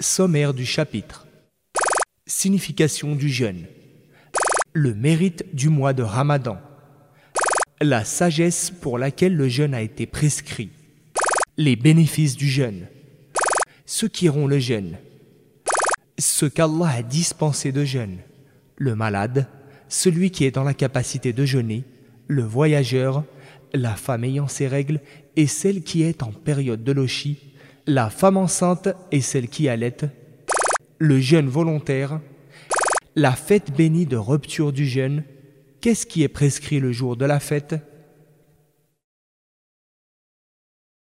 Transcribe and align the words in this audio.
Sommaire 0.00 0.54
du 0.54 0.64
chapitre. 0.64 1.26
Signification 2.24 3.16
du 3.16 3.28
jeûne. 3.28 3.66
Le 4.72 4.94
mérite 4.94 5.52
du 5.56 5.70
mois 5.70 5.92
de 5.92 6.04
Ramadan. 6.04 6.56
La 7.80 8.04
sagesse 8.04 8.70
pour 8.70 8.96
laquelle 8.96 9.34
le 9.34 9.48
jeûne 9.48 9.74
a 9.74 9.82
été 9.82 10.06
prescrit. 10.06 10.70
Les 11.56 11.74
bénéfices 11.74 12.36
du 12.36 12.48
jeûne. 12.48 12.86
Ceux 13.86 14.06
qui 14.06 14.26
iront 14.26 14.46
le 14.46 14.60
jeûne. 14.60 14.98
Ce 16.16 16.46
qu'Allah 16.46 16.90
a 16.90 17.02
dispensé 17.02 17.72
de 17.72 17.84
jeûne. 17.84 18.18
Le 18.76 18.94
malade, 18.94 19.48
celui 19.88 20.30
qui 20.30 20.44
est 20.44 20.52
dans 20.52 20.62
la 20.62 20.74
capacité 20.74 21.32
de 21.32 21.44
jeûner, 21.44 21.82
le 22.28 22.44
voyageur, 22.44 23.24
la 23.74 23.96
femme 23.96 24.22
ayant 24.22 24.46
ses 24.46 24.68
règles 24.68 25.00
et 25.34 25.48
celle 25.48 25.82
qui 25.82 26.04
est 26.04 26.22
en 26.22 26.30
période 26.30 26.84
de 26.84 26.92
lochi, 26.92 27.47
la 27.88 28.10
femme 28.10 28.36
enceinte 28.36 28.90
et 29.12 29.22
celle 29.22 29.48
qui 29.48 29.66
allait, 29.66 29.96
le 30.98 31.18
jeûne 31.20 31.48
volontaire, 31.48 32.20
la 33.16 33.32
fête 33.32 33.74
bénie 33.74 34.04
de 34.04 34.18
rupture 34.18 34.74
du 34.74 34.86
jeûne, 34.86 35.24
qu'est-ce 35.80 36.04
qui 36.04 36.22
est 36.22 36.28
prescrit 36.28 36.80
le 36.80 36.92
jour 36.92 37.16
de 37.16 37.24
la 37.24 37.40
fête? 37.40 37.76